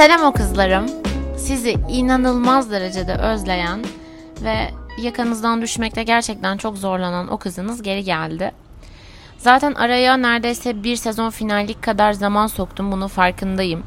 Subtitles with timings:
[0.00, 0.86] Selam o kızlarım.
[1.36, 3.84] Sizi inanılmaz derecede özleyen
[4.42, 4.70] ve
[5.02, 8.52] yakanızdan düşmekte gerçekten çok zorlanan o kızınız geri geldi.
[9.38, 13.82] Zaten araya neredeyse bir sezon finallik kadar zaman soktum bunu farkındayım.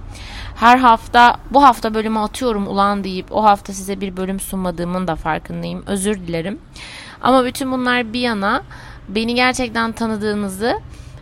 [0.55, 5.15] Her hafta bu hafta bölümü atıyorum ulan deyip o hafta size bir bölüm sunmadığımın da
[5.15, 5.83] farkındayım.
[5.87, 6.59] Özür dilerim.
[7.21, 8.63] Ama bütün bunlar bir yana
[9.09, 10.79] beni gerçekten tanıdığınızı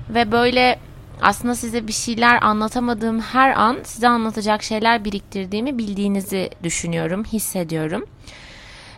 [0.09, 0.79] ve böyle
[1.21, 8.05] aslında size bir şeyler anlatamadığım her an size anlatacak şeyler biriktirdiğimi bildiğinizi düşünüyorum, hissediyorum.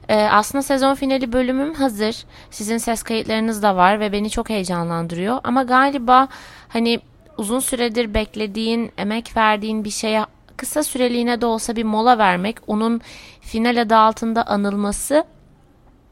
[0.10, 2.26] Ee, aslında sezon finali bölümüm hazır.
[2.52, 5.40] Sizin ses kayıtlarınız da var ve beni çok heyecanlandırıyor.
[5.44, 6.28] Ama galiba
[6.70, 7.00] hani
[7.38, 10.26] uzun süredir beklediğin, emek verdiğin bir şeye
[10.58, 13.02] kısa süreliğine de olsa bir mola vermek, onun
[13.42, 15.24] final adı altında anılması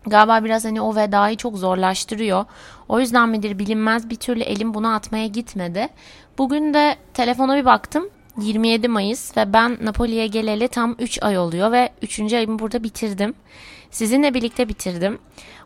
[0.07, 2.45] galiba biraz hani o vedayı çok zorlaştırıyor.
[2.89, 5.87] O yüzden midir bilinmez bir türlü elim bunu atmaya gitmedi.
[6.37, 8.09] Bugün de telefona bir baktım.
[8.37, 12.33] 27 Mayıs ve ben Napoli'ye geleli tam 3 ay oluyor ve 3.
[12.33, 13.33] ayımı burada bitirdim.
[13.91, 15.19] Sizinle birlikte bitirdim.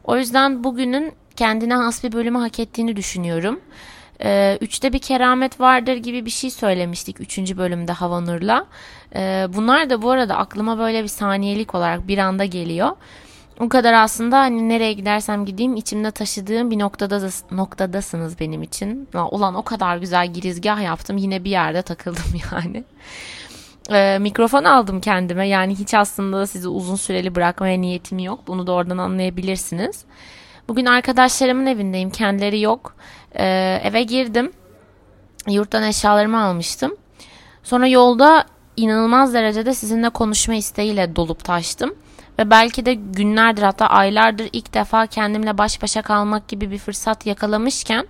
[0.03, 3.59] O yüzden bugünün kendine has bir bölümü hak ettiğini düşünüyorum.
[4.23, 7.37] Ee, üçte bir keramet vardır gibi bir şey söylemiştik 3.
[7.57, 8.65] bölümde Havanur'la.
[9.15, 12.91] Ee, bunlar da bu arada aklıma böyle bir saniyelik olarak bir anda geliyor.
[13.59, 19.07] O kadar aslında hani nereye gidersem gideyim içimde taşıdığım bir noktada noktadasınız benim için.
[19.31, 22.83] Ulan o kadar güzel girizgah yaptım yine bir yerde takıldım yani.
[23.91, 28.39] Ee, mikrofon aldım kendime yani hiç aslında sizi uzun süreli bırakmaya niyetim yok.
[28.47, 30.05] Bunu da oradan anlayabilirsiniz.
[30.67, 32.95] Bugün arkadaşlarımın evindeyim kendileri yok.
[33.35, 34.51] Ee, eve girdim.
[35.47, 36.95] Yurttan eşyalarımı almıştım.
[37.63, 38.45] Sonra yolda
[38.77, 41.95] inanılmaz derecede sizinle konuşma isteğiyle dolup taştım.
[42.39, 47.25] Ve belki de günlerdir hatta aylardır ilk defa kendimle baş başa kalmak gibi bir fırsat
[47.25, 48.07] yakalamışken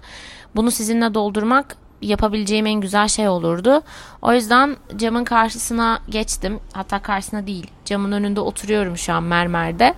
[0.55, 3.81] bunu sizinle doldurmak yapabileceğim en güzel şey olurdu.
[4.21, 6.59] O yüzden camın karşısına geçtim.
[6.73, 9.93] Hatta karşısına değil camın önünde oturuyorum şu an mermerde.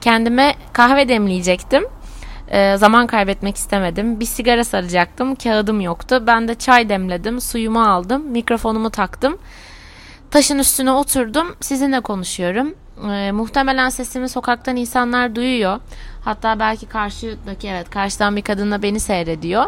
[0.00, 1.84] Kendime kahve demleyecektim.
[2.48, 4.20] Ee, zaman kaybetmek istemedim.
[4.20, 5.34] Bir sigara saracaktım.
[5.34, 6.24] Kağıdım yoktu.
[6.26, 7.40] Ben de çay demledim.
[7.40, 8.22] Suyumu aldım.
[8.22, 9.38] Mikrofonumu taktım.
[10.30, 11.56] Taşın üstüne oturdum.
[11.60, 12.74] Sizinle konuşuyorum.
[13.08, 15.80] E, muhtemelen sesimi sokaktan insanlar duyuyor.
[16.24, 19.64] Hatta belki karşıdaki evet karşıdan bir kadınla beni seyrediyor.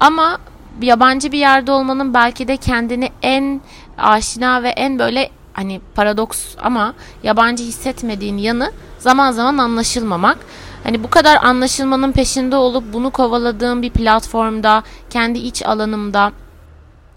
[0.00, 0.38] Ama
[0.82, 3.60] yabancı bir yerde olmanın belki de kendini en
[3.98, 10.38] aşina ve en böyle hani paradoks ama yabancı hissetmediğin yanı zaman zaman anlaşılmamak.
[10.84, 16.32] Hani bu kadar anlaşılmanın peşinde olup bunu kovaladığım bir platformda, kendi iç alanımda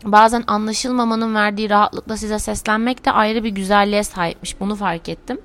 [0.04, 4.60] bazen anlaşılmamanın verdiği rahatlıkla size seslenmek de ayrı bir güzelliğe sahipmiş.
[4.60, 5.42] Bunu fark ettim.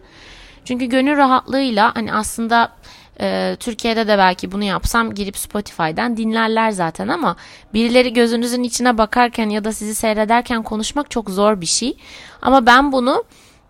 [0.64, 2.72] Çünkü gönül rahatlığıyla hani aslında
[3.20, 7.36] e, Türkiye'de de belki bunu yapsam girip Spotify'dan dinlerler zaten ama
[7.74, 11.96] birileri gözünüzün içine bakarken ya da sizi seyrederken konuşmak çok zor bir şey.
[12.42, 13.24] Ama ben bunu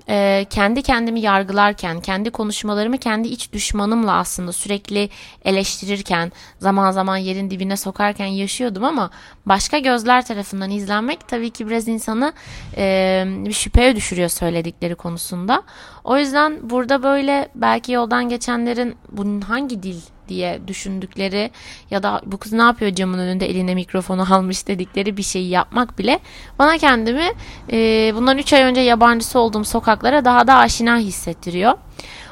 [0.09, 5.09] e, kendi kendimi yargılarken, kendi konuşmalarımı kendi iç düşmanımla aslında sürekli
[5.45, 9.11] eleştirirken, zaman zaman yerin dibine sokarken yaşıyordum ama
[9.47, 12.33] başka gözler tarafından izlenmek tabii ki biraz insanı
[12.77, 15.63] e, bir şüpheye düşürüyor söyledikleri konusunda.
[16.05, 21.51] O yüzden burada böyle belki yoldan geçenlerin bunun hangi dil diye düşündükleri
[21.91, 25.99] ya da bu kız ne yapıyor camın önünde eline mikrofonu almış dedikleri bir şeyi yapmak
[25.99, 26.19] bile
[26.59, 27.29] bana kendimi
[27.73, 31.73] e, bundan 3 ay önce yabancısı olduğum sokaklara daha da aşina hissettiriyor.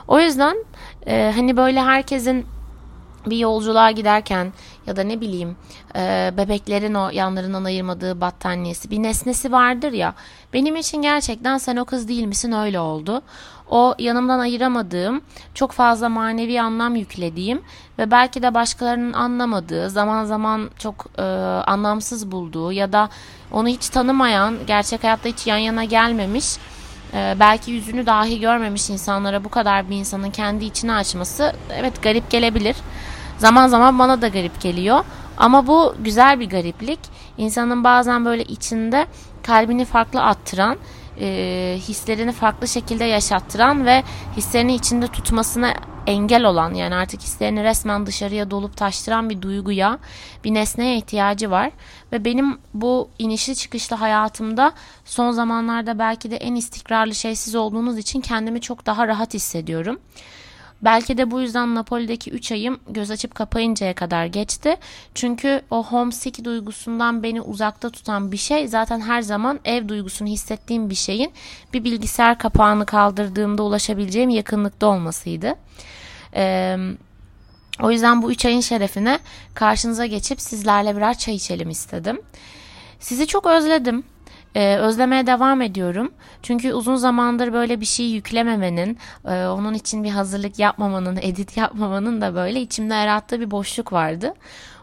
[0.08, 0.56] O yüzden
[1.06, 2.46] e, hani böyle herkesin
[3.26, 4.52] bir yolculuğa giderken
[4.86, 5.56] ya da ne bileyim
[5.96, 10.14] e, bebeklerin o yanlarından ayırmadığı battaniyesi bir nesnesi vardır ya
[10.52, 13.22] benim için gerçekten sen o kız değil misin öyle oldu.
[13.70, 15.20] O yanımdan ayıramadığım
[15.54, 17.62] çok fazla manevi anlam yüklediğim
[17.98, 21.22] ve belki de başkalarının anlamadığı zaman zaman çok e,
[21.66, 23.08] anlamsız bulduğu ya da
[23.52, 26.56] onu hiç tanımayan gerçek hayatta hiç yan yana gelmemiş
[27.14, 32.30] e, belki yüzünü dahi görmemiş insanlara bu kadar bir insanın kendi içini açması evet garip
[32.30, 32.76] gelebilir.
[33.38, 35.04] Zaman zaman bana da garip geliyor.
[35.36, 36.98] Ama bu güzel bir gariplik.
[37.38, 39.06] İnsanın bazen böyle içinde
[39.42, 40.76] kalbini farklı attıran,
[41.20, 44.02] e, hislerini farklı şekilde yaşattıran ve
[44.36, 45.74] hislerini içinde tutmasına
[46.06, 49.98] engel olan yani artık hislerini resmen dışarıya dolup taştıran bir duyguya,
[50.44, 51.70] bir nesneye ihtiyacı var.
[52.12, 54.72] Ve benim bu inişli çıkışlı hayatımda
[55.04, 59.98] son zamanlarda belki de en istikrarlı şey siz olduğunuz için kendimi çok daha rahat hissediyorum.
[60.82, 64.76] Belki de bu yüzden Napoli'deki 3 ayım göz açıp kapayıncaya kadar geçti.
[65.14, 70.90] Çünkü o homesick duygusundan beni uzakta tutan bir şey zaten her zaman ev duygusunu hissettiğim
[70.90, 71.32] bir şeyin
[71.72, 75.54] bir bilgisayar kapağını kaldırdığımda ulaşabileceğim yakınlıkta olmasıydı.
[76.34, 76.76] Ee,
[77.82, 79.18] o yüzden bu 3 ayın şerefine
[79.54, 82.20] karşınıza geçip sizlerle birer çay içelim istedim.
[83.00, 84.04] Sizi çok özledim.
[84.54, 86.12] Ee, özlemeye devam ediyorum.
[86.42, 92.20] Çünkü uzun zamandır böyle bir şey yüklememenin, e, onun için bir hazırlık yapmamanın, edit yapmamanın
[92.20, 94.34] da böyle içimde yarattığı bir boşluk vardı.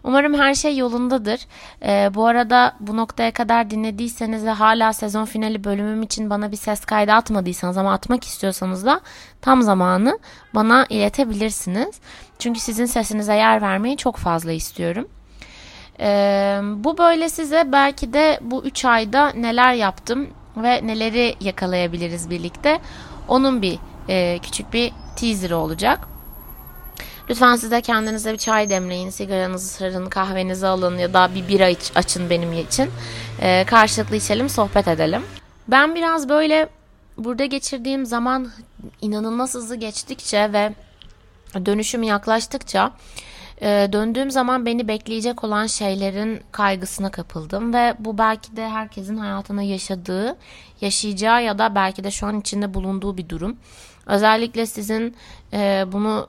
[0.03, 1.39] Umarım her şey yolundadır.
[1.83, 6.57] Ee, bu arada bu noktaya kadar dinlediyseniz ve hala sezon finali bölümüm için bana bir
[6.57, 9.01] ses kaydı atmadıysanız ama atmak istiyorsanız da
[9.41, 10.19] tam zamanı
[10.55, 11.99] bana iletebilirsiniz.
[12.39, 15.07] Çünkü sizin sesinize yer vermeyi çok fazla istiyorum.
[16.03, 22.79] Ee, bu böyle size belki de bu 3 ayda neler yaptım ve neleri yakalayabiliriz birlikte.
[23.27, 23.79] Onun bir
[24.09, 26.07] e, küçük bir teaser olacak.
[27.29, 31.67] Lütfen siz de kendinize bir çay demleyin, sigaranızı sarın, kahvenizi alın ya da bir bira
[31.67, 32.89] iç, açın benim için.
[33.41, 35.21] Ee, karşılıklı içelim, sohbet edelim.
[35.67, 36.69] Ben biraz böyle
[37.17, 38.51] burada geçirdiğim zaman
[39.01, 40.73] inanılmaz hızlı geçtikçe ve
[41.65, 42.91] dönüşüm yaklaştıkça
[43.61, 49.63] e, döndüğüm zaman beni bekleyecek olan şeylerin kaygısına kapıldım ve bu belki de herkesin hayatına
[49.63, 50.37] yaşadığı,
[50.81, 53.57] yaşayacağı ya da belki de şu an içinde bulunduğu bir durum.
[54.05, 55.15] Özellikle sizin
[55.53, 56.27] e, bunu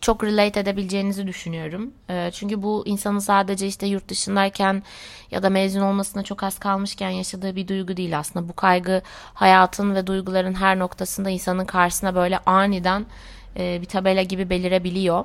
[0.00, 1.92] çok relate edebileceğinizi düşünüyorum.
[2.10, 4.82] E, çünkü bu insanın sadece işte yurt dışındayken
[5.30, 8.48] ya da mezun olmasına çok az kalmışken yaşadığı bir duygu değil aslında.
[8.48, 9.02] Bu kaygı
[9.34, 13.06] hayatın ve duyguların her noktasında insanın karşısına böyle aniden
[13.56, 15.24] e, bir tabela gibi belirebiliyor.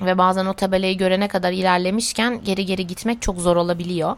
[0.00, 4.16] Ve bazen o tabelayı görene kadar ilerlemişken geri geri gitmek çok zor olabiliyor.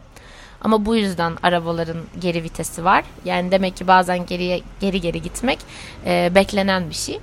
[0.63, 3.03] Ama bu yüzden arabaların geri vitesi var.
[3.25, 5.59] Yani demek ki bazen geriye geri geri gitmek
[6.05, 7.19] e, beklenen bir şey.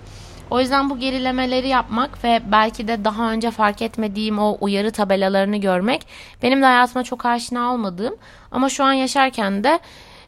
[0.50, 5.56] O yüzden bu gerilemeleri yapmak ve belki de daha önce fark etmediğim o uyarı tabelalarını
[5.56, 6.06] görmek
[6.42, 8.16] benim de hayatıma çok aşina olmadığım
[8.50, 9.80] ama şu an yaşarken de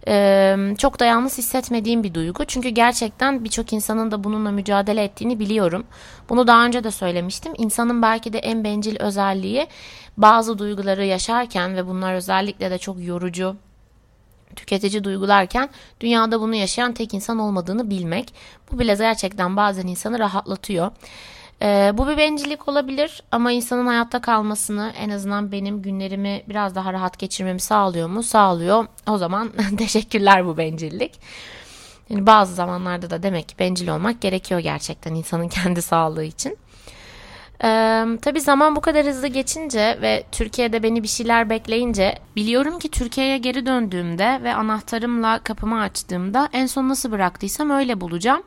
[0.08, 2.44] e, çok da yalnız hissetmediğim bir duygu.
[2.44, 5.86] Çünkü gerçekten birçok insanın da bununla mücadele ettiğini biliyorum.
[6.28, 7.52] Bunu daha önce de söylemiştim.
[7.58, 9.66] İnsanın belki de en bencil özelliği
[10.16, 13.56] bazı duyguları yaşarken ve bunlar özellikle de çok yorucu,
[14.56, 15.68] tüketici duygularken
[16.00, 18.34] dünyada bunu yaşayan tek insan olmadığını bilmek.
[18.72, 20.90] Bu bile gerçekten bazen insanı rahatlatıyor.
[21.62, 26.92] Ee, bu bir bencillik olabilir ama insanın hayatta kalmasını en azından benim günlerimi biraz daha
[26.92, 28.22] rahat geçirmemi sağlıyor mu?
[28.22, 28.86] Sağlıyor.
[29.08, 31.20] O zaman teşekkürler bu bencillik.
[32.10, 36.58] Yani bazı zamanlarda da demek ki bencil olmak gerekiyor gerçekten insanın kendi sağlığı için.
[37.64, 42.90] Ee, tabii zaman bu kadar hızlı geçince ve Türkiye'de beni bir şeyler bekleyince biliyorum ki
[42.90, 48.42] Türkiye'ye geri döndüğümde ve anahtarımla kapımı açtığımda en son nasıl bıraktıysam öyle bulacağım.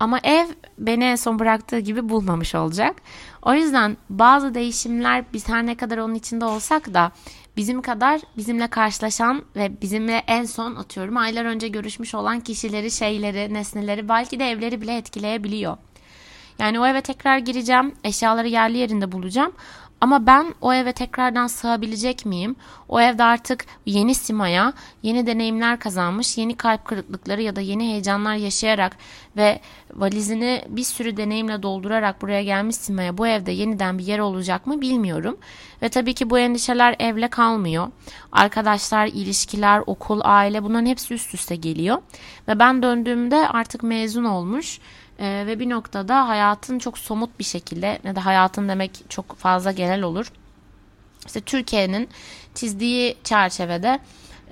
[0.00, 0.46] Ama ev
[0.78, 2.96] beni en son bıraktığı gibi bulmamış olacak.
[3.42, 7.12] O yüzden bazı değişimler biz her ne kadar onun içinde olsak da
[7.56, 13.54] bizim kadar bizimle karşılaşan ve bizimle en son atıyorum aylar önce görüşmüş olan kişileri, şeyleri,
[13.54, 15.76] nesneleri belki de evleri bile etkileyebiliyor.
[16.58, 19.52] Yani o eve tekrar gireceğim, eşyaları yerli yerinde bulacağım.
[20.00, 22.56] Ama ben o eve tekrardan sığabilecek miyim?
[22.88, 24.72] O evde artık yeni simaya,
[25.02, 28.96] yeni deneyimler kazanmış, yeni kalp kırıklıkları ya da yeni heyecanlar yaşayarak
[29.36, 29.60] ve
[29.94, 34.80] valizini bir sürü deneyimle doldurarak buraya gelmiş simaya bu evde yeniden bir yer olacak mı
[34.80, 35.36] bilmiyorum.
[35.82, 37.88] Ve tabii ki bu endişeler evle kalmıyor.
[38.32, 41.98] Arkadaşlar, ilişkiler, okul, aile bunların hepsi üst üste geliyor.
[42.48, 44.80] Ve ben döndüğümde artık mezun olmuş
[45.18, 49.72] ee, ve bir noktada hayatın çok somut bir şekilde ne de hayatın demek çok fazla
[49.72, 50.32] genel olur.
[51.26, 52.08] İşte Türkiye'nin
[52.54, 54.00] çizdiği çerçevede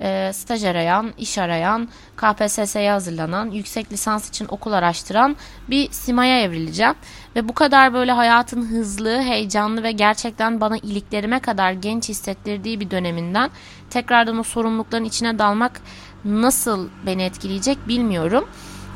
[0.01, 5.35] e, staj arayan, iş arayan, KPSS'ye hazırlanan, yüksek lisans için okul araştıran
[5.69, 6.95] bir simaya evrileceğim.
[7.35, 12.91] Ve bu kadar böyle hayatın hızlı, heyecanlı ve gerçekten bana iliklerime kadar genç hissettirdiği bir
[12.91, 13.49] döneminden
[13.89, 15.81] tekrardan o sorumlulukların içine dalmak
[16.25, 18.49] nasıl beni etkileyecek bilmiyorum.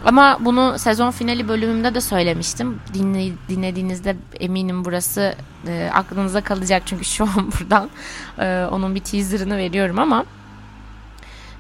[0.06, 2.80] Ama bunu sezon finali bölümümde de söylemiştim.
[2.94, 5.36] Dinle, dinlediğinizde eminim burası
[5.68, 7.90] e, aklınıza kalacak çünkü şu an buradan
[8.40, 10.26] e, onun bir teaserını veriyorum ama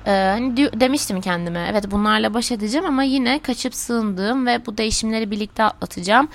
[0.06, 5.32] e, hani demiştim kendime evet bunlarla baş edeceğim ama yine kaçıp sığındığım ve bu değişimleri
[5.32, 6.28] birlikte atlatacağım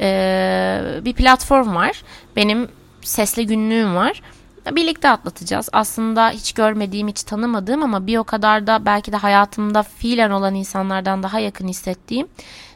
[0.00, 2.02] e, bir platform var.
[2.36, 2.68] Benim
[3.02, 4.22] sesli günlüğüm var
[4.70, 5.68] birlikte atlatacağız.
[5.72, 10.54] Aslında hiç görmediğim, hiç tanımadığım ama bir o kadar da belki de hayatımda fiilen olan
[10.54, 12.28] insanlardan daha yakın hissettiğim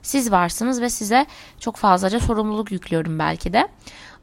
[0.03, 1.27] siz varsınız ve size
[1.61, 3.69] çok fazlaca sorumluluk yüklüyorum belki de.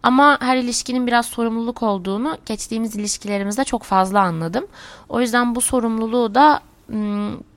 [0.04, 4.68] Ama her ilişkinin biraz sorumluluk olduğunu geçtiğimiz ilişkilerimizde çok fazla anladım.
[5.10, 6.62] O yüzden bu sorumluluğu da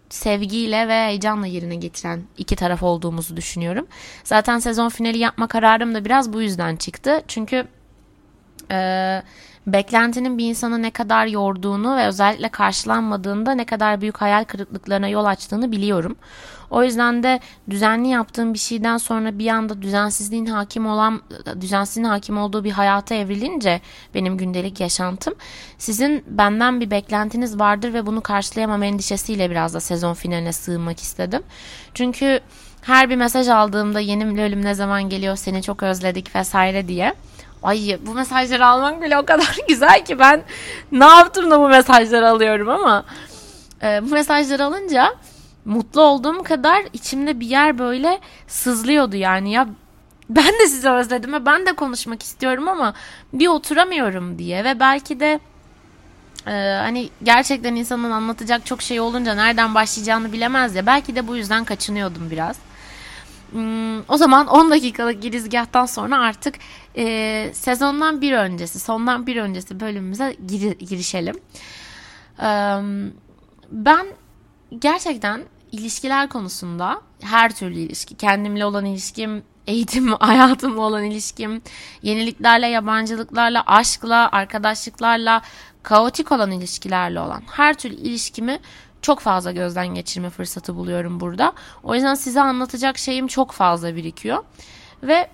[0.08, 3.86] sevgiyle ve heyecanla yerine getiren iki taraf olduğumuzu düşünüyorum.
[4.24, 7.22] Zaten sezon finali yapma kararım da biraz bu yüzden çıktı.
[7.28, 7.66] Çünkü
[8.70, 9.22] e,
[9.66, 15.24] beklentinin bir insanı ne kadar yorduğunu ve özellikle karşılanmadığında ne kadar büyük hayal kırıklıklarına yol
[15.24, 16.16] açtığını biliyorum.
[16.70, 21.22] O yüzden de düzenli yaptığım bir şeyden sonra bir anda düzensizliğin hakim olan
[21.60, 23.80] düzensizliğin hakim olduğu bir hayata evrilince
[24.14, 25.34] benim gündelik yaşantım
[25.78, 31.42] sizin benden bir beklentiniz vardır ve bunu karşılayamam endişesiyle biraz da sezon finaline sığınmak istedim.
[31.94, 32.40] Çünkü
[32.82, 37.14] her bir mesaj aldığımda yeni bölüm ne zaman geliyor seni çok özledik vesaire diye
[37.66, 40.42] Ay bu mesajları almak bile o kadar güzel ki ben
[40.92, 43.04] ne yaptım da bu mesajları alıyorum ama
[43.82, 45.14] e, bu mesajları alınca
[45.64, 49.68] mutlu olduğum kadar içimde bir yer böyle sızlıyordu yani ya
[50.30, 52.94] ben de sizi özledim ve ben de konuşmak istiyorum ama
[53.32, 55.40] bir oturamıyorum diye ve belki de
[56.46, 61.36] e, hani gerçekten insanın anlatacak çok şey olunca nereden başlayacağını bilemez ya belki de bu
[61.36, 62.56] yüzden kaçınıyordum biraz.
[63.56, 66.54] Hmm, o zaman 10 dakikalık girizgahtan sonra artık
[66.96, 71.36] e, sezondan bir öncesi, sondan bir öncesi bölümümüze gir, girişelim.
[72.42, 72.48] E,
[73.70, 74.06] ben
[74.78, 81.62] gerçekten ilişkiler konusunda her türlü ilişki, kendimle olan ilişkim, eğitim hayatımla olan ilişkim,
[82.02, 85.42] yeniliklerle, yabancılıklarla, aşkla, arkadaşlıklarla,
[85.82, 88.58] kaotik olan ilişkilerle olan her türlü ilişkimi
[89.06, 91.52] çok fazla gözden geçirme fırsatı buluyorum burada.
[91.82, 94.44] O yüzden size anlatacak şeyim çok fazla birikiyor.
[95.02, 95.28] Ve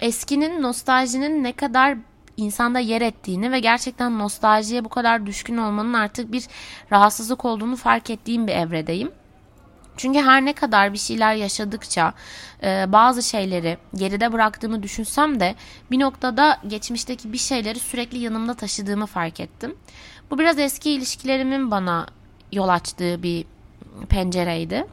[0.00, 1.98] eskinin, nostaljinin ne kadar
[2.36, 6.44] insanda yer ettiğini ve gerçekten nostaljiye bu kadar düşkün olmanın artık bir
[6.92, 9.12] rahatsızlık olduğunu fark ettiğim bir evredeyim.
[9.96, 12.14] Çünkü her ne kadar bir şeyler yaşadıkça
[12.62, 15.54] e, bazı şeyleri geride bıraktığımı düşünsem de
[15.90, 19.76] bir noktada geçmişteki bir şeyleri sürekli yanımda taşıdığımı fark ettim.
[20.30, 22.06] Bu biraz eski ilişkilerimin bana
[22.52, 23.44] yol açtığı bir
[24.08, 24.86] pencereydi.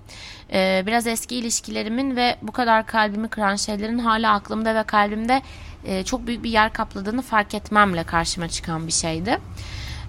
[0.54, 5.42] Ee, biraz eski ilişkilerimin ve bu kadar kalbimi kıran şeylerin hala aklımda ve kalbimde
[5.86, 9.40] e, çok büyük bir yer kapladığını fark etmemle karşıma çıkan bir şeydi.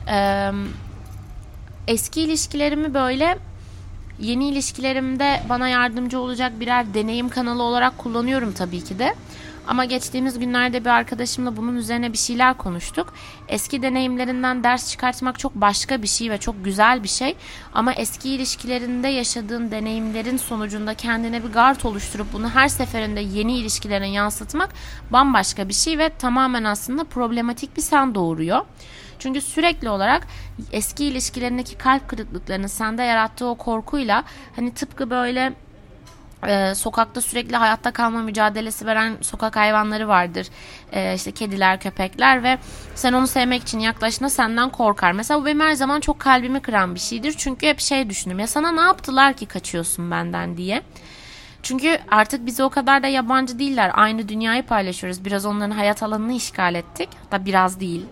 [0.09, 0.51] Ee,
[1.87, 3.39] eski ilişkilerimi böyle
[4.21, 9.15] yeni ilişkilerimde bana yardımcı olacak birer deneyim kanalı olarak kullanıyorum tabii ki de.
[9.69, 13.15] Ama geçtiğimiz günlerde bir arkadaşımla bunun üzerine bir şeyler konuştuk.
[13.49, 17.37] Eski deneyimlerinden ders çıkartmak çok başka bir şey ve çok güzel bir şey.
[17.73, 24.09] Ama eski ilişkilerinde yaşadığın deneyimlerin sonucunda kendine bir gard oluşturup bunu her seferinde yeni ilişkilerine
[24.09, 24.71] yansıtmak
[25.11, 28.61] bambaşka bir şey ve tamamen aslında problematik bir sen doğuruyor.
[29.19, 30.27] Çünkü sürekli olarak
[30.73, 34.25] eski ilişkilerindeki kalp kırıklıklarının sende yarattığı o korkuyla
[34.57, 35.53] hani tıpkı böyle
[36.47, 40.47] ee, sokakta sürekli hayatta kalma mücadelesi veren sokak hayvanları vardır.
[40.93, 42.59] Ee, işte kediler, köpekler ve
[42.95, 45.13] sen onu sevmek için yaklaştığında senden korkar.
[45.13, 47.35] Mesela bu benim her zaman çok kalbimi kıran bir şeydir.
[47.39, 50.83] Çünkü hep şey düşündüm ya sana ne yaptılar ki kaçıyorsun benden diye.
[51.63, 53.91] Çünkü artık bize o kadar da yabancı değiller.
[53.95, 55.25] Aynı dünyayı paylaşıyoruz.
[55.25, 57.09] Biraz onların hayat alanını işgal ettik.
[57.25, 58.07] Hatta biraz değil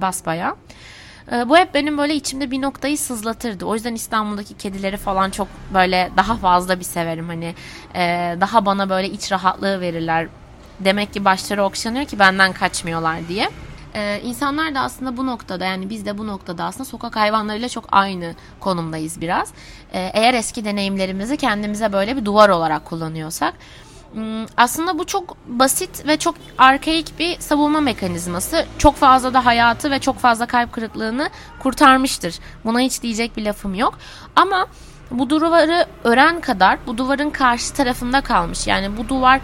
[0.00, 0.56] basbaya.
[1.32, 3.64] Ee, bu hep benim böyle içimde bir noktayı sızlatırdı.
[3.64, 7.28] O yüzden İstanbul'daki kedileri falan çok böyle daha fazla bir severim.
[7.28, 7.54] Hani
[7.94, 10.28] e, daha bana böyle iç rahatlığı verirler.
[10.80, 13.50] Demek ki başları okşanıyor ki benden kaçmıyorlar diye.
[13.96, 17.84] Ee, insanlar da aslında bu noktada yani biz de bu noktada aslında sokak hayvanlarıyla çok
[17.92, 19.52] aynı konumdayız biraz.
[19.92, 23.54] Ee, eğer eski deneyimlerimizi kendimize böyle bir duvar olarak kullanıyorsak
[24.56, 28.66] aslında bu çok basit ve çok arkaik bir savunma mekanizması.
[28.78, 32.38] Çok fazla da hayatı ve çok fazla kalp kırıklığını kurtarmıştır.
[32.64, 33.98] Buna hiç diyecek bir lafım yok.
[34.36, 34.66] Ama
[35.10, 38.66] bu duvarı ören kadar bu duvarın karşı tarafında kalmış.
[38.66, 39.40] Yani bu duvar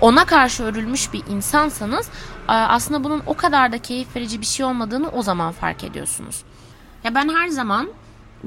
[0.00, 2.08] ona karşı örülmüş bir insansanız
[2.48, 6.42] aslında bunun o kadar da keyif verici bir şey olmadığını o zaman fark ediyorsunuz.
[7.04, 7.88] Ya ben her zaman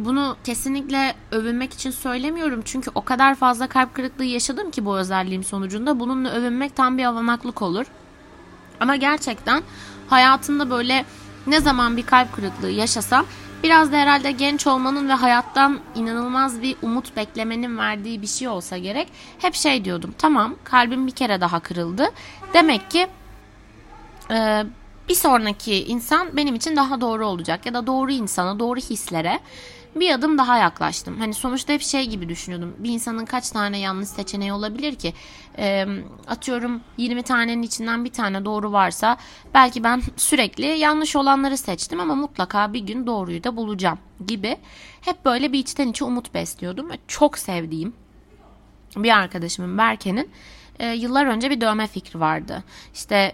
[0.06, 2.62] bunu kesinlikle övünmek için söylemiyorum.
[2.66, 6.00] Çünkü o kadar fazla kalp kırıklığı yaşadım ki bu özelliğim sonucunda.
[6.00, 7.86] Bununla övünmek tam bir avanaklık olur.
[8.80, 9.64] Ama gerçekten
[10.08, 11.06] hayatımda böyle
[11.48, 13.26] ne zaman bir kalp kırıklığı yaşasam
[13.64, 18.78] biraz da herhalde genç olmanın ve hayattan inanılmaz bir umut beklemenin verdiği bir şey olsa
[18.78, 19.08] gerek.
[19.40, 22.10] Hep şey diyordum tamam kalbim bir kere daha kırıldı.
[22.54, 23.08] Demek ki
[24.32, 24.64] e,
[25.10, 29.40] bir sonraki insan benim için daha doğru olacak ya da doğru insana, doğru hislere
[30.00, 31.20] bir adım daha yaklaştım.
[31.20, 32.76] Hani sonuçta hep şey gibi düşünüyordum.
[32.78, 35.14] Bir insanın kaç tane yanlış seçeneği olabilir ki?
[35.58, 35.86] E,
[36.28, 39.18] atıyorum 20 tanenin içinden bir tane doğru varsa
[39.54, 44.58] belki ben sürekli yanlış olanları seçtim ama mutlaka bir gün doğruyu da bulacağım gibi.
[45.02, 46.90] Hep böyle bir içten içe umut besliyordum.
[47.08, 47.94] Çok sevdiğim
[48.96, 50.30] bir arkadaşımın Berke'nin
[50.80, 52.64] e, yıllar önce bir dövme fikri vardı.
[52.94, 53.34] İşte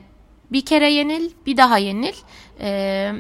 [0.54, 2.14] Bir kere yenil, bir daha yenil.
[2.60, 3.12] Ee,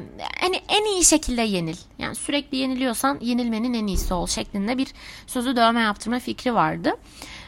[0.41, 1.77] hani en iyi şekilde yenil.
[1.99, 4.87] Yani sürekli yeniliyorsan yenilmenin en iyisi ol şeklinde bir
[5.27, 6.91] sözü dövme yaptırma fikri vardı.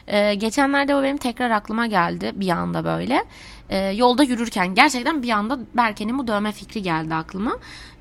[0.06, 3.24] Ee, geçenlerde o benim tekrar aklıma geldi bir anda böyle.
[3.70, 7.58] Ee, yolda yürürken gerçekten bir anda Berke'nin bu dövme fikri geldi aklıma.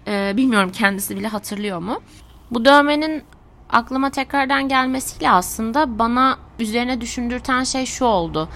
[0.07, 2.01] Ee, bilmiyorum kendisi bile hatırlıyor mu?
[2.51, 3.23] Bu dövmenin
[3.69, 8.49] aklıma tekrardan gelmesiyle aslında bana üzerine düşündürten şey şu oldu.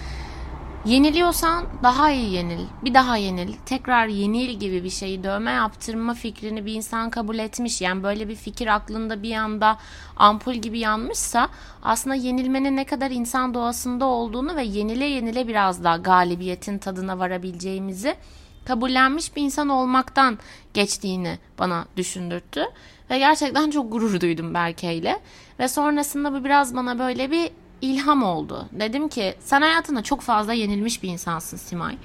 [0.85, 6.65] Yeniliyorsan daha iyi yenil, bir daha yenil, tekrar yenil gibi bir şeyi dövme yaptırma fikrini
[6.65, 7.81] bir insan kabul etmiş.
[7.81, 9.77] Yani böyle bir fikir aklında bir anda
[10.17, 11.49] ampul gibi yanmışsa
[11.83, 18.15] aslında yenilmenin ne kadar insan doğasında olduğunu ve yenile yenile biraz daha galibiyetin tadına varabileceğimizi
[18.65, 20.39] kabullenmiş bir insan olmaktan
[20.73, 22.63] geçtiğini bana düşündürttü.
[23.09, 25.19] Ve gerçekten çok gurur duydum Berke ile.
[25.59, 28.65] Ve sonrasında bu biraz bana böyle bir ilham oldu.
[28.71, 31.97] Dedim ki sen hayatında çok fazla yenilmiş bir insansın Simay.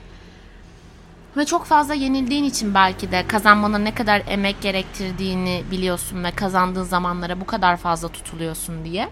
[1.37, 6.83] Ve çok fazla yenildiğin için belki de kazanmana ne kadar emek gerektirdiğini biliyorsun ve kazandığın
[6.83, 9.09] zamanlara bu kadar fazla tutuluyorsun diye.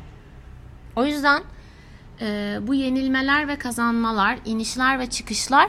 [0.96, 1.42] O yüzden
[2.20, 5.68] e, bu yenilmeler ve kazanmalar, inişler ve çıkışlar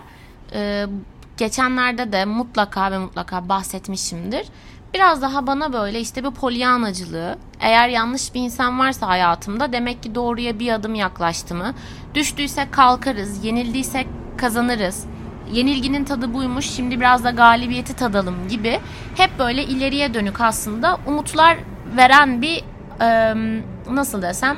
[0.53, 0.85] e,
[1.37, 4.47] geçenlerde de mutlaka ve mutlaka bahsetmişimdir.
[4.93, 10.15] Biraz daha bana böyle işte bu polyanacılığı, eğer yanlış bir insan varsa hayatımda demek ki
[10.15, 11.73] doğruya bir adım yaklaştı mı?
[12.13, 14.07] Düştüysek kalkarız, yenildiysek
[14.37, 15.05] kazanırız.
[15.51, 18.79] Yenilginin tadı buymuş, şimdi biraz da galibiyeti tadalım gibi.
[19.15, 21.57] Hep böyle ileriye dönük aslında umutlar
[21.97, 22.63] veren bir
[23.91, 24.57] nasıl desem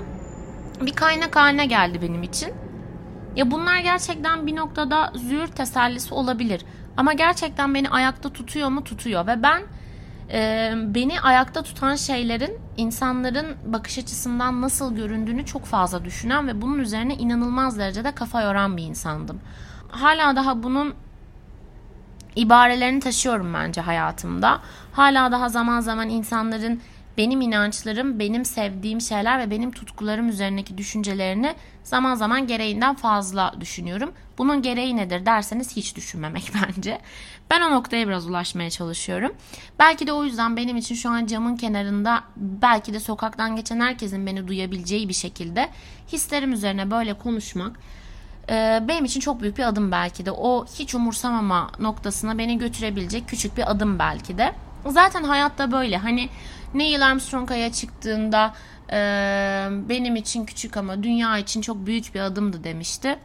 [0.82, 2.54] bir kaynak haline geldi benim için.
[3.36, 6.62] Ya bunlar gerçekten bir noktada züğür tesellisi olabilir.
[6.98, 8.84] Ama gerçekten beni ayakta tutuyor mu?
[8.84, 9.27] Tutuyor.
[9.27, 9.62] Ve ben
[10.32, 16.79] e, beni ayakta tutan şeylerin insanların bakış açısından nasıl göründüğünü çok fazla düşünen ve bunun
[16.79, 19.39] üzerine inanılmaz derecede kafa yoran bir insandım.
[19.89, 20.94] Hala daha bunun
[22.36, 24.60] ibarelerini taşıyorum bence hayatımda.
[24.91, 26.82] Hala daha zaman zaman insanların
[27.17, 34.12] benim inançlarım, benim sevdiğim şeyler ve benim tutkularım üzerindeki düşüncelerini zaman zaman gereğinden fazla düşünüyorum.
[34.38, 37.01] Bunun gereği nedir derseniz hiç düşünmemek bence.
[37.50, 39.34] Ben o noktaya biraz ulaşmaya çalışıyorum.
[39.79, 44.25] Belki de o yüzden benim için şu an camın kenarında belki de sokaktan geçen herkesin
[44.25, 45.69] beni duyabileceği bir şekilde
[46.12, 47.79] hislerim üzerine böyle konuşmak
[48.50, 50.31] e, benim için çok büyük bir adım belki de.
[50.31, 54.53] O hiç umursamama noktasına beni götürebilecek küçük bir adım belki de.
[54.87, 56.29] Zaten hayatta böyle hani
[56.75, 58.53] Neil Armstrong Ay'a çıktığında
[58.92, 58.98] e,
[59.90, 63.20] benim için küçük ama dünya için çok büyük bir adımdı demişti.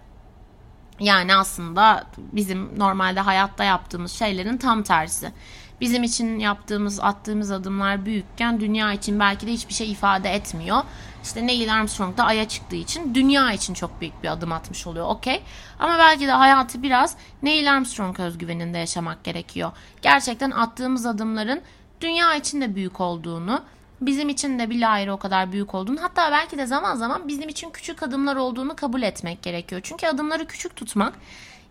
[1.00, 5.32] Yani aslında bizim normalde hayatta yaptığımız şeylerin tam tersi.
[5.80, 10.82] Bizim için yaptığımız, attığımız adımlar büyükken dünya için belki de hiçbir şey ifade etmiyor.
[11.22, 15.08] İşte Neil Armstrong da Ay'a çıktığı için dünya için çok büyük bir adım atmış oluyor.
[15.08, 15.42] Okey.
[15.78, 19.72] Ama belki de hayatı biraz Neil Armstrong özgüveninde yaşamak gerekiyor.
[20.02, 21.62] Gerçekten attığımız adımların
[22.00, 23.62] dünya için de büyük olduğunu,
[24.00, 27.48] bizim için de bir ayrı o kadar büyük olduğunu hatta belki de zaman zaman bizim
[27.48, 29.80] için küçük adımlar olduğunu kabul etmek gerekiyor.
[29.84, 31.12] Çünkü adımları küçük tutmak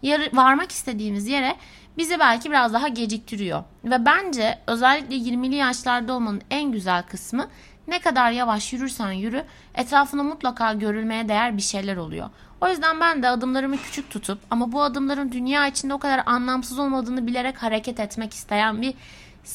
[0.01, 1.55] yarı, varmak istediğimiz yere
[1.97, 3.63] bizi belki biraz daha geciktiriyor.
[3.83, 7.47] Ve bence özellikle 20'li yaşlarda olmanın en güzel kısmı
[7.87, 9.43] ne kadar yavaş yürürsen yürü
[9.75, 12.29] etrafında mutlaka görülmeye değer bir şeyler oluyor.
[12.61, 16.79] O yüzden ben de adımlarımı küçük tutup ama bu adımların dünya içinde o kadar anlamsız
[16.79, 18.93] olmadığını bilerek hareket etmek isteyen bir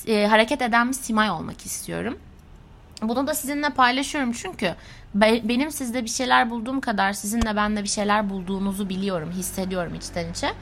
[0.06, 2.18] e, hareket eden bir simay olmak istiyorum.
[3.02, 4.74] Bunu da sizinle paylaşıyorum çünkü
[5.14, 9.94] be, benim sizde bir şeyler bulduğum kadar sizin de bende bir şeyler bulduğunuzu biliyorum, hissediyorum
[9.94, 10.52] içten içe.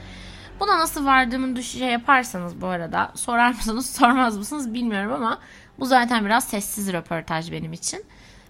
[0.59, 5.39] Buna nasıl vardığımı şey yaparsanız bu arada sorar mısınız sormaz mısınız bilmiyorum ama
[5.79, 8.05] bu zaten biraz sessiz röportaj benim için.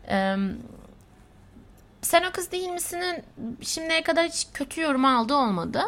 [0.08, 0.36] Ee,
[2.02, 3.24] sen o kız değil misinin
[3.62, 5.84] şimdiye kadar hiç kötü yorum aldığı olmadı.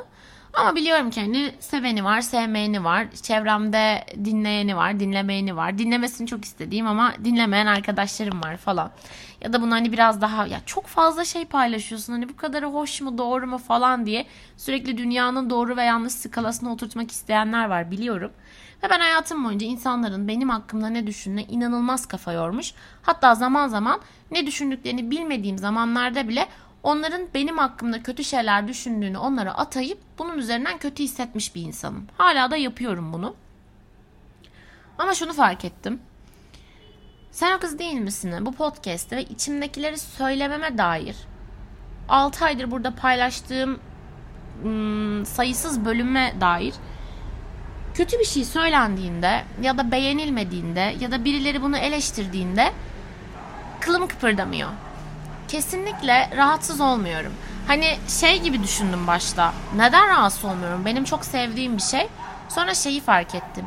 [0.56, 3.08] Ama biliyorum ki hani seveni var, sevmeyeni var.
[3.22, 5.78] Çevremde dinleyeni var, dinlemeyeni var.
[5.78, 8.92] Dinlemesini çok istediğim ama dinlemeyen arkadaşlarım var falan.
[9.42, 12.14] Ya da bunu hani biraz daha ya çok fazla şey paylaşıyorsun.
[12.14, 14.26] Hani bu kadarı hoş mu, doğru mu falan diye
[14.58, 18.32] sürekli dünyanın doğru ve yanlış skalasına oturtmak isteyenler var biliyorum.
[18.84, 22.74] Ve ben hayatım boyunca insanların benim hakkımda ne düşündüğüne inanılmaz kafa yormuş.
[23.02, 26.48] Hatta zaman zaman ne düşündüklerini bilmediğim zamanlarda bile
[26.86, 32.08] onların benim hakkımda kötü şeyler düşündüğünü onlara atayıp bunun üzerinden kötü hissetmiş bir insanım.
[32.18, 33.36] Hala da yapıyorum bunu.
[34.98, 36.00] Ama şunu fark ettim.
[37.32, 38.46] Sen o kız değil misin?
[38.46, 41.16] Bu podcast'te ve içimdekileri söylememe dair
[42.10, 43.80] 6 aydır burada paylaştığım
[44.66, 46.74] ım, sayısız bölüme dair
[47.94, 52.72] kötü bir şey söylendiğinde ya da beğenilmediğinde ya da birileri bunu eleştirdiğinde
[53.80, 54.70] kılım kıpırdamıyor
[55.48, 57.34] kesinlikle rahatsız olmuyorum.
[57.68, 59.54] Hani şey gibi düşündüm başta.
[59.76, 60.86] Neden rahatsız olmuyorum?
[60.86, 62.08] Benim çok sevdiğim bir şey.
[62.50, 63.66] Sonra şeyi fark ettim.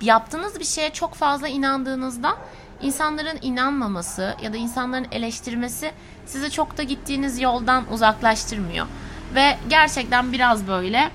[0.00, 2.36] Yaptığınız bir şeye çok fazla inandığınızda
[2.82, 5.92] insanların inanmaması ya da insanların eleştirmesi
[6.26, 8.86] sizi çok da gittiğiniz yoldan uzaklaştırmıyor.
[9.34, 11.10] Ve gerçekten biraz böyle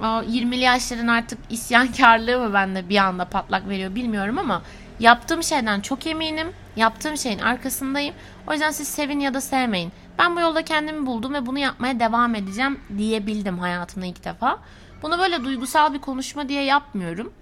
[0.00, 4.62] o 20'li yaşların artık isyankarlığı mı bende bir anda patlak veriyor bilmiyorum ama
[5.02, 6.52] yaptığım şeyden çok eminim.
[6.76, 8.14] Yaptığım şeyin arkasındayım.
[8.48, 9.92] O yüzden siz sevin ya da sevmeyin.
[10.18, 14.58] Ben bu yolda kendimi buldum ve bunu yapmaya devam edeceğim diyebildim hayatımda ilk defa.
[15.02, 17.32] Bunu böyle duygusal bir konuşma diye yapmıyorum.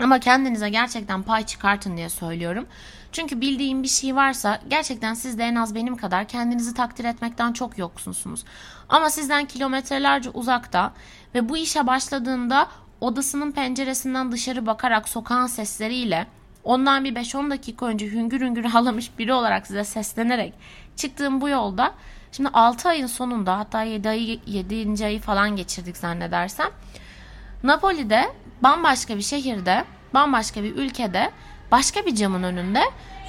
[0.00, 2.66] Ama kendinize gerçekten pay çıkartın diye söylüyorum.
[3.12, 7.52] Çünkü bildiğim bir şey varsa gerçekten siz de en az benim kadar kendinizi takdir etmekten
[7.52, 8.44] çok yoksunsunuz.
[8.88, 10.92] Ama sizden kilometrelerce uzakta
[11.34, 12.68] ve bu işe başladığında
[13.00, 16.26] odasının penceresinden dışarı bakarak sokağın sesleriyle
[16.64, 20.54] ondan bir 5-10 dakika önce hüngür hüngür ağlamış biri olarak size seslenerek
[20.96, 21.94] çıktığım bu yolda
[22.32, 25.04] şimdi 6 ayın sonunda hatta 7 ayı 7.
[25.04, 26.68] ayı falan geçirdik zannedersem
[27.62, 31.30] Napoli'de bambaşka bir şehirde bambaşka bir ülkede
[31.72, 32.82] başka bir camın önünde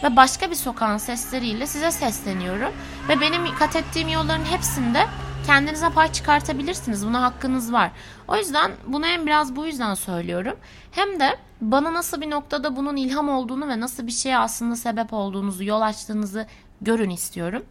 [0.04, 2.72] ve başka bir sokağın sesleriyle size sesleniyorum.
[3.10, 5.06] Ve benim kat ettiğim yolların hepsinde
[5.46, 7.08] kendinize pay çıkartabilirsiniz.
[7.08, 7.92] Buna hakkınız var.
[8.28, 10.58] O yüzden bunu hem biraz bu yüzden söylüyorum.
[10.92, 15.14] Hem de bana nasıl bir noktada bunun ilham olduğunu ve nasıl bir şeye aslında sebep
[15.14, 16.48] olduğunuzu, yol açtığınızı
[16.82, 17.66] görün istiyorum.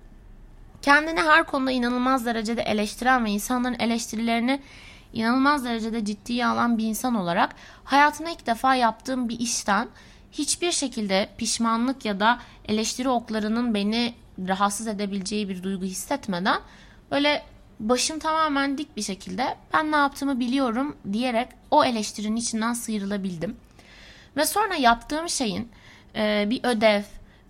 [0.82, 4.60] Kendini her konuda inanılmaz derecede eleştiren ve insanların eleştirilerini
[5.12, 9.88] inanılmaz derecede ciddiye alan bir insan olarak hayatımda ilk defa yaptığım bir işten
[10.32, 14.14] hiçbir şekilde pişmanlık ya da eleştiri oklarının beni
[14.48, 16.60] rahatsız edebileceği bir duygu hissetmeden
[17.10, 17.42] böyle
[17.80, 23.56] başım tamamen dik bir şekilde ben ne yaptığımı biliyorum diyerek o eleştirinin içinden sıyrılabildim.
[24.36, 25.68] Ve sonra yaptığım şeyin
[26.16, 27.02] e, bir ödev,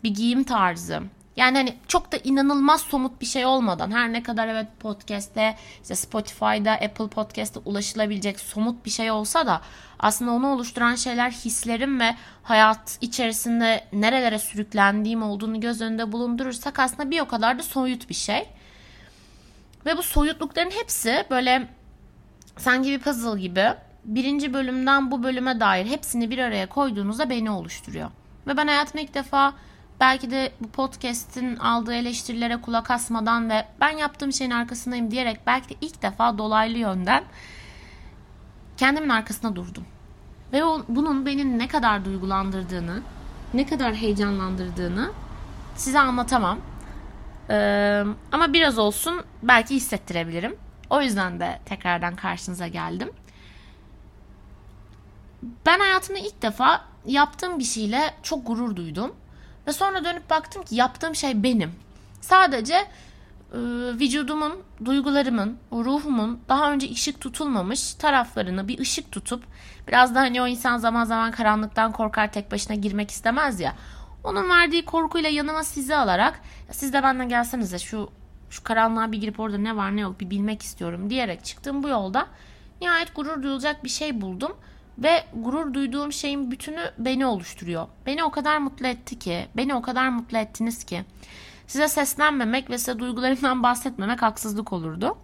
[0.05, 1.03] bir giyim tarzı,
[1.37, 5.95] yani hani çok da inanılmaz somut bir şey olmadan her ne kadar evet podcast'te işte
[5.95, 9.61] Spotify'da Apple Podcast'te ulaşılabilecek somut bir şey olsa da
[9.99, 17.11] aslında onu oluşturan şeyler hislerim ve hayat içerisinde nerelere sürüklendiğim olduğunu göz önünde bulundurursak aslında
[17.11, 18.49] bir o kadar da soyut bir şey.
[19.87, 21.69] Ve bu soyutlukların hepsi böyle
[22.57, 23.65] sanki bir puzzle gibi
[24.05, 28.11] birinci bölümden bu bölüme dair hepsini bir araya koyduğunuzda beni oluşturuyor.
[28.47, 29.55] Ve ben hayatımda ilk defa
[30.01, 35.69] belki de bu podcast'in aldığı eleştirilere kulak asmadan ve ben yaptığım şeyin arkasındayım diyerek belki
[35.69, 37.25] de ilk defa dolaylı yönden
[38.77, 39.85] kendimin arkasında durdum.
[40.53, 43.03] Ve o, bunun beni ne kadar duygulandırdığını,
[43.55, 45.11] ne kadar heyecanlandırdığını
[45.77, 46.59] size anlatamam.
[47.51, 50.57] Ee, ama biraz olsun belki hissettirebilirim.
[50.91, 53.11] O yüzden de tekrardan karşınıza geldim.
[55.67, 59.15] Ben hayatımda ilk defa yaptığım bir şeyle çok gurur duydum.
[59.67, 61.73] Ve sonra dönüp baktım ki yaptığım şey benim.
[62.21, 63.59] Sadece e,
[64.01, 64.53] vücudumun,
[64.85, 69.45] duygularımın, ruhumun daha önce ışık tutulmamış taraflarını bir ışık tutup
[69.89, 73.75] biraz da hani o insan zaman zaman karanlıktan korkar tek başına girmek istemez ya.
[74.25, 78.11] Onun verdiği korkuyla yanıma sizi alarak siz de benden gelsenize şu
[78.51, 81.89] şu karanlığa bir girip orada ne var ne yok bir bilmek istiyorum diyerek çıktığım bu
[81.89, 82.27] yolda
[82.81, 84.57] nihayet gurur duyulacak bir şey buldum.
[84.99, 87.87] Ve gurur duyduğum şeyin bütünü beni oluşturuyor.
[88.07, 91.05] Beni o kadar mutlu etti ki, beni o kadar mutlu ettiniz ki.
[91.67, 95.19] Size seslenmemek ve size duygularımdan bahsetmemek haksızlık olurdu.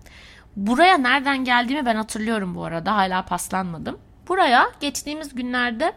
[0.56, 2.96] Buraya nereden geldiğimi ben hatırlıyorum bu arada.
[2.96, 3.98] Hala paslanmadım.
[4.28, 5.92] Buraya geçtiğimiz günlerde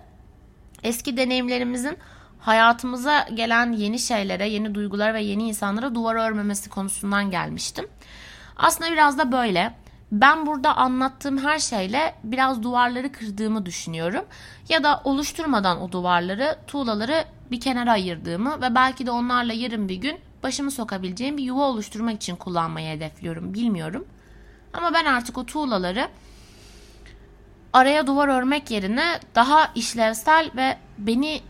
[0.83, 1.97] eski deneyimlerimizin
[2.45, 7.87] hayatımıza gelen yeni şeylere, yeni duygulara ve yeni insanlara duvar örmemesi konusundan gelmiştim.
[8.57, 9.73] Aslında biraz da böyle
[10.11, 14.25] ben burada anlattığım her şeyle biraz duvarları kırdığımı düşünüyorum.
[14.69, 19.95] Ya da oluşturmadan o duvarları, tuğlaları bir kenara ayırdığımı ve belki de onlarla yarın bir
[19.95, 23.53] gün başımı sokabileceğim bir yuva oluşturmak için kullanmayı hedefliyorum.
[23.53, 24.07] Bilmiyorum.
[24.73, 26.07] Ama ben artık o tuğlaları
[27.73, 31.41] araya duvar örmek yerine daha işlevsel ve beni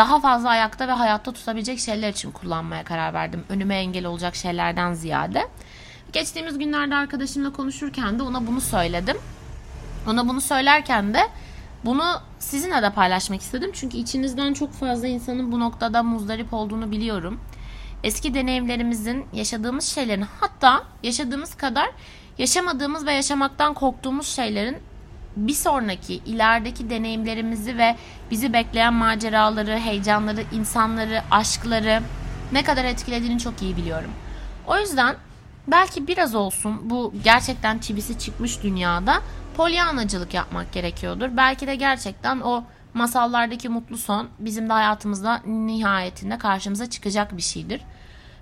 [0.00, 3.44] daha fazla ayakta ve hayatta tutabilecek şeyler için kullanmaya karar verdim.
[3.48, 5.48] Önüme engel olacak şeylerden ziyade.
[6.12, 9.16] Geçtiğimiz günlerde arkadaşımla konuşurken de ona bunu söyledim.
[10.08, 11.20] Ona bunu söylerken de
[11.84, 12.04] bunu
[12.38, 13.70] sizinle de paylaşmak istedim.
[13.74, 17.40] Çünkü içinizden çok fazla insanın bu noktada muzdarip olduğunu biliyorum.
[18.04, 21.90] Eski deneyimlerimizin, yaşadığımız şeylerin hatta yaşadığımız kadar
[22.38, 24.76] yaşamadığımız ve yaşamaktan korktuğumuz şeylerin
[25.36, 27.96] bir sonraki ilerideki deneyimlerimizi ve
[28.30, 32.00] bizi bekleyen maceraları, heyecanları, insanları, aşkları
[32.52, 34.10] ne kadar etkilediğini çok iyi biliyorum.
[34.66, 35.16] O yüzden
[35.68, 39.22] belki biraz olsun bu gerçekten çivisi çıkmış dünyada
[39.56, 41.28] polyanacılık yapmak gerekiyordur.
[41.36, 42.64] Belki de gerçekten o
[42.94, 47.80] masallardaki mutlu son bizim de hayatımızda nihayetinde karşımıza çıkacak bir şeydir.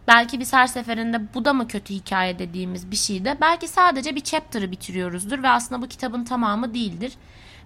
[0.09, 4.21] Belki biz her seferinde bu da mı kötü hikaye dediğimiz bir şeyde belki sadece bir
[4.21, 7.13] chapter'ı bitiriyoruzdur ve aslında bu kitabın tamamı değildir.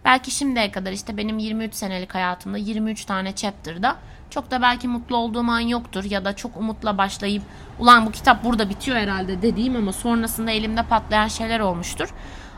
[0.04, 3.96] Belki şimdiye kadar işte benim 23 senelik hayatımda 23 tane chapter'da
[4.30, 7.42] çok da belki mutlu olduğum an yoktur ya da çok umutla başlayıp
[7.78, 12.14] ulan bu kitap burada bitiyor herhalde dediğim ama sonrasında elimde patlayan şeyler olmuştur.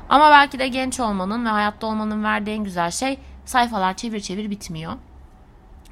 [0.09, 4.51] Ama belki de genç olmanın ve hayatta olmanın verdiği en güzel şey sayfalar çevir çevir
[4.51, 4.92] bitmiyor.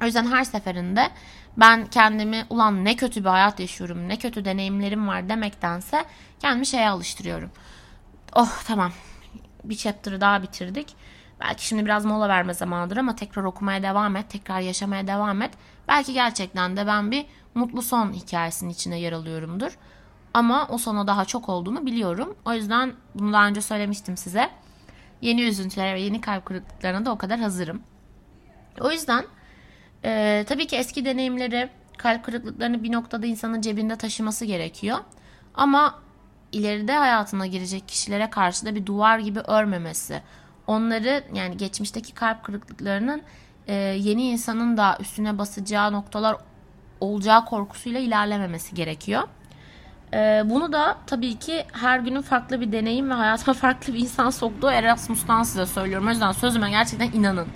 [0.01, 1.09] O yüzden her seferinde
[1.57, 6.05] ben kendimi ulan ne kötü bir hayat yaşıyorum, ne kötü deneyimlerim var demektense
[6.39, 7.51] kendimi şeye alıştırıyorum.
[8.35, 8.91] Oh tamam
[9.63, 10.95] bir chapter'ı daha bitirdik.
[11.39, 15.51] Belki şimdi biraz mola verme zamanıdır ama tekrar okumaya devam et, tekrar yaşamaya devam et.
[15.87, 19.77] Belki gerçekten de ben bir mutlu son hikayesinin içine yer alıyorumdur.
[20.33, 22.35] Ama o sona daha çok olduğunu biliyorum.
[22.45, 24.49] O yüzden bunu daha önce söylemiştim size.
[25.21, 27.81] Yeni üzüntülere ve yeni kalp kırıklıklarına da o kadar hazırım.
[28.79, 29.25] O yüzden
[30.05, 34.97] e, tabii ki eski deneyimleri, kalp kırıklıklarını bir noktada insanın cebinde taşıması gerekiyor.
[35.53, 35.99] Ama
[36.51, 40.21] ileride hayatına girecek kişilere karşı da bir duvar gibi örmemesi.
[40.67, 43.21] Onları yani geçmişteki kalp kırıklıklarının
[43.67, 46.35] e, yeni insanın da üstüne basacağı noktalar
[46.99, 49.23] olacağı korkusuyla ilerlememesi gerekiyor.
[50.13, 54.29] E, bunu da tabii ki her günün farklı bir deneyim ve hayatıma farklı bir insan
[54.29, 56.07] soktuğu Erasmus'tan size söylüyorum.
[56.07, 57.47] O yüzden sözüme gerçekten inanın.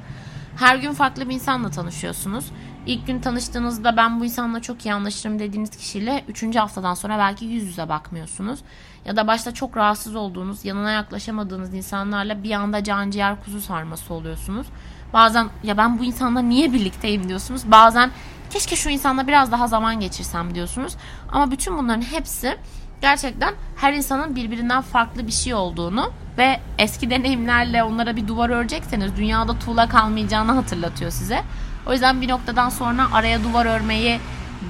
[0.58, 2.46] Her gün farklı bir insanla tanışıyorsunuz.
[2.86, 6.56] İlk gün tanıştığınızda ben bu insanla çok iyi anlaşırım dediğiniz kişiyle 3.
[6.56, 8.60] haftadan sonra belki yüz yüze bakmıyorsunuz.
[9.06, 14.14] Ya da başta çok rahatsız olduğunuz, yanına yaklaşamadığınız insanlarla bir anda can ciğer kuzu sarması
[14.14, 14.68] oluyorsunuz.
[15.14, 17.72] Bazen ya ben bu insanla niye birlikteyim diyorsunuz.
[17.72, 18.12] Bazen
[18.50, 20.96] keşke şu insanla biraz daha zaman geçirsem diyorsunuz.
[21.32, 22.58] Ama bütün bunların hepsi
[23.02, 29.18] gerçekten her insanın birbirinden farklı bir şey olduğunu ve eski deneyimlerle onlara bir duvar örecekseniz
[29.18, 31.44] dünyada tuğla kalmayacağını hatırlatıyor size.
[31.88, 34.20] O yüzden bir noktadan sonra araya duvar örmeyi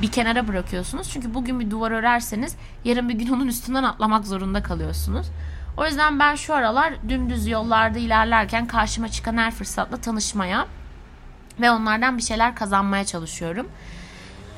[0.01, 1.09] bir kenara bırakıyorsunuz.
[1.09, 5.27] Çünkü bugün bir duvar örerseniz yarın bir gün onun üstünden atlamak zorunda kalıyorsunuz.
[5.77, 10.67] O yüzden ben şu aralar dümdüz yollarda ilerlerken karşıma çıkan her fırsatla tanışmaya
[11.61, 13.67] ve onlardan bir şeyler kazanmaya çalışıyorum.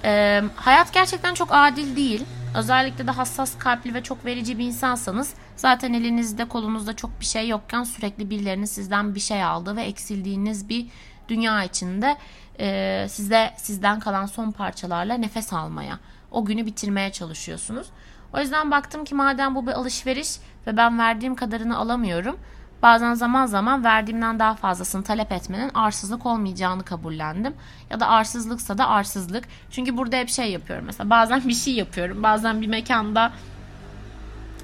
[0.04, 2.26] Ee, hayat gerçekten çok adil değil.
[2.56, 7.48] Özellikle de hassas kalpli ve çok verici bir insansanız zaten elinizde kolunuzda çok bir şey
[7.48, 10.88] yokken sürekli birilerinin sizden bir şey aldığı ve eksildiğiniz bir
[11.28, 12.18] dünya içinde
[12.60, 16.00] e, size sizden kalan son parçalarla nefes almaya,
[16.32, 17.88] o günü bitirmeye çalışıyorsunuz.
[18.34, 22.40] O yüzden baktım ki madem bu bir alışveriş ve ben verdiğim kadarını alamıyorum.
[22.82, 27.54] Bazen zaman zaman verdiğimden daha fazlasını talep etmenin arsızlık olmayacağını kabullendim.
[27.90, 29.44] Ya da arsızlıksa da arsızlık.
[29.72, 31.10] Çünkü burada hep şey yapıyorum mesela.
[31.10, 32.24] Bazen bir şey yapıyorum.
[32.24, 33.32] Bazen bir mekanda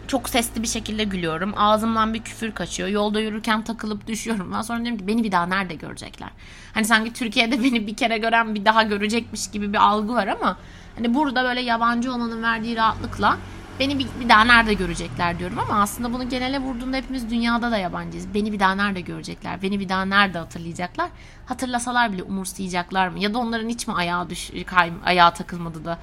[0.08, 1.54] çok sesli bir şekilde gülüyorum.
[1.58, 2.90] Ağzımdan bir küfür kaçıyor.
[2.90, 4.52] Yolda yürürken takılıp düşüyorum.
[4.54, 6.30] Ben sonra diyorum ki beni bir daha nerede görecekler?
[6.74, 10.58] Hani sanki Türkiye'de beni bir kere gören bir daha görecekmiş gibi bir algı var ama
[10.96, 13.38] hani burada böyle yabancı olmanın verdiği rahatlıkla
[13.80, 17.78] beni bir, bir daha nerede görecekler diyorum ama aslında bunu genele vurduğunda hepimiz dünyada da
[17.78, 18.34] yabancıyız.
[18.34, 19.62] Beni bir daha nerede görecekler?
[19.62, 21.10] Beni bir daha nerede hatırlayacaklar?
[21.46, 23.20] Hatırlasalar bile umursayacaklar mı?
[23.20, 26.00] Ya da onların hiç mi ayağı düş, kay, ayağa takılmadı da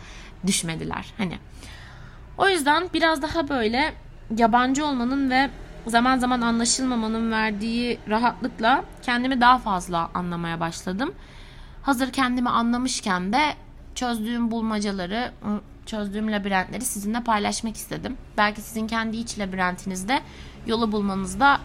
[0.47, 1.15] düşmediler?
[1.19, 1.39] Hani
[2.39, 3.95] o yüzden biraz daha böyle
[4.37, 5.51] yabancı olmanın ve
[5.87, 11.15] zaman zaman anlaşılmamanın verdiği rahatlıkla kendimi daha fazla anlamaya başladım.
[11.83, 13.55] Hazır kendimi anlamışken de
[13.95, 15.33] çözdüğüm bulmacaları,
[15.87, 18.17] çözdüğüm labirentleri sizinle paylaşmak istedim.
[18.37, 20.21] Belki sizin kendi iç labirentinizde
[20.67, 21.61] yolu bulmanızda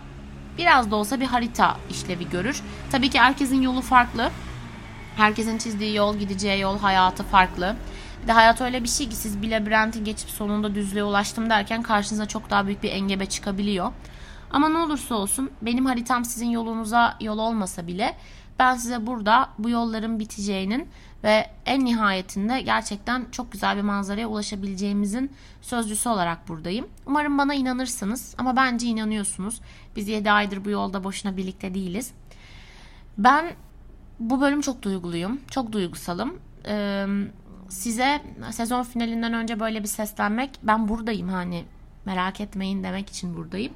[0.58, 2.62] biraz da olsa bir harita işlevi görür.
[2.92, 4.32] Tabii ki herkesin yolu farklı.
[5.18, 7.76] Herkesin çizdiği yol, gideceği yol, hayatı farklı.
[8.24, 11.82] Bir de hayat öyle bir şey ki siz bir labirenti geçip sonunda düzlüğe ulaştım derken
[11.82, 13.92] karşınıza çok daha büyük bir engebe çıkabiliyor.
[14.52, 18.16] Ama ne olursa olsun benim haritam sizin yolunuza yol olmasa bile
[18.60, 20.90] ben size burada bu yolların biteceğinin
[21.24, 26.88] ve en nihayetinde gerçekten çok güzel bir manzaraya ulaşabileceğimizin sözcüsü olarak buradayım.
[27.06, 29.62] Umarım bana inanırsınız ama bence inanıyorsunuz.
[29.96, 32.12] Biz 7 aydır bu yolda boşuna birlikte değiliz.
[33.18, 33.52] Ben
[34.20, 36.40] bu bölüm çok duyguluyum, çok duygusalım.
[36.68, 37.06] Ee,
[37.70, 41.66] size sezon finalinden önce böyle bir seslenmek ben buradayım hani
[42.06, 43.74] merak etmeyin demek için buradayım.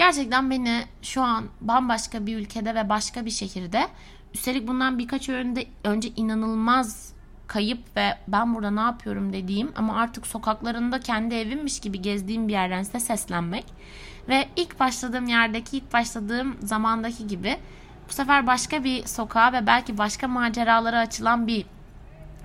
[0.00, 3.88] Gerçekten beni şu an bambaşka bir ülkede ve başka bir şehirde
[4.34, 7.12] üstelik bundan birkaç önde, önce inanılmaz
[7.46, 12.52] kayıp ve ben burada ne yapıyorum dediğim ama artık sokaklarında kendi evimmiş gibi gezdiğim bir
[12.52, 13.64] yerden size seslenmek
[14.28, 17.56] ve ilk başladığım yerdeki ilk başladığım zamandaki gibi
[18.08, 21.66] bu sefer başka bir sokağa ve belki başka maceralara açılan bir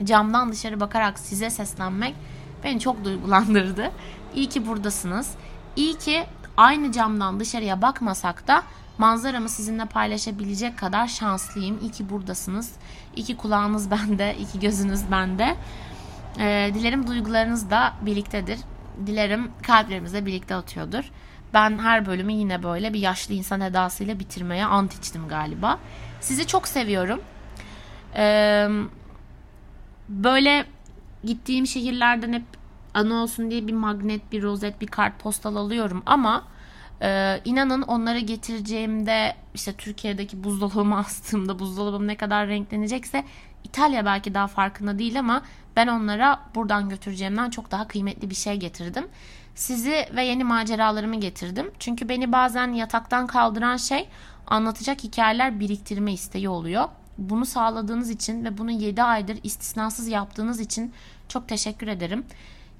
[0.03, 2.15] camdan dışarı bakarak size seslenmek
[2.63, 3.91] beni çok duygulandırdı.
[4.35, 5.35] İyi ki buradasınız.
[5.75, 6.23] İyi ki
[6.57, 8.63] aynı camdan dışarıya bakmasak da
[8.97, 11.79] manzaramı sizinle paylaşabilecek kadar şanslıyım.
[11.81, 12.71] İyi ki buradasınız.
[13.15, 15.55] İyi kulağınız bende, iyi ki gözünüz bende.
[16.39, 18.59] Ee, dilerim duygularınız da birliktedir.
[19.05, 21.11] Dilerim kalplerimiz de birlikte atıyordur.
[21.53, 25.79] ben her bölümü yine böyle bir yaşlı insan edasıyla bitirmeye ant içtim galiba.
[26.21, 27.21] Sizi çok seviyorum.
[28.15, 28.67] Ee,
[30.09, 30.65] böyle
[31.23, 32.43] gittiğim şehirlerden hep
[32.95, 36.43] anı olsun diye bir magnet, bir rozet, bir kart postal alıyorum ama
[37.01, 43.23] e, inanın onları getireceğimde işte Türkiye'deki buzdolabıma astığımda buzdolabım ne kadar renklenecekse
[43.63, 45.41] İtalya belki daha farkında değil ama
[45.75, 49.07] ben onlara buradan götüreceğimden çok daha kıymetli bir şey getirdim.
[49.55, 51.71] Sizi ve yeni maceralarımı getirdim.
[51.79, 54.09] Çünkü beni bazen yataktan kaldıran şey
[54.47, 56.89] anlatacak hikayeler biriktirme isteği oluyor.
[57.17, 60.93] Bunu sağladığınız için ve bunu 7 aydır istisnasız yaptığınız için
[61.29, 62.25] çok teşekkür ederim.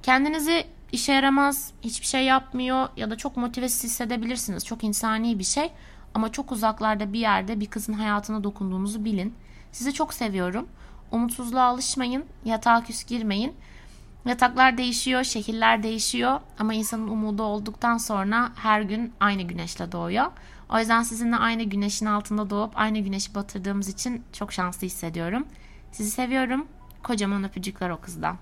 [0.06, 4.66] Kendinizi işe yaramaz, hiçbir şey yapmıyor ya da çok motivesiz hissedebilirsiniz.
[4.66, 5.72] Çok insani bir şey
[6.14, 9.34] ama çok uzaklarda bir yerde bir kızın hayatına dokunduğunuzu bilin.
[9.72, 10.68] Sizi çok seviyorum.
[11.12, 13.54] Umutsuzluğa alışmayın, yatağa küs girmeyin.
[14.26, 20.32] Yataklar değişiyor, şehirler değişiyor ama insanın umudu olduktan sonra her gün aynı güneşle doğuyor.
[20.70, 25.48] O yüzden sizinle aynı güneşin altında doğup aynı güneşi batırdığımız için çok şanslı hissediyorum.
[25.92, 26.68] Sizi seviyorum.
[27.04, 28.38] Kocaman öpücükler o kızdan.